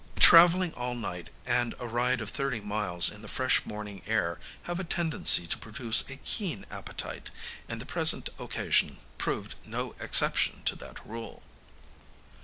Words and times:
Travelling 0.19 0.73
all 0.73 0.95
night, 0.95 1.29
and 1.45 1.75
a 1.77 1.85
ride 1.87 2.21
of 2.21 2.31
thirty 2.31 2.59
miles 2.59 3.11
in 3.11 3.21
the 3.21 3.27
fresh 3.27 3.67
morning 3.67 4.01
air, 4.07 4.39
have 4.63 4.79
a 4.79 4.83
tendency 4.83 5.45
to 5.45 5.59
produce 5.59 6.09
a 6.09 6.15
keen 6.17 6.65
appetite; 6.71 7.29
and 7.69 7.79
the 7.79 7.85
present 7.85 8.29
occasion 8.39 8.97
proved 9.19 9.53
no 9.63 9.93
exception 9.99 10.63
to 10.63 10.75
that 10.77 11.05
rule. 11.07 11.43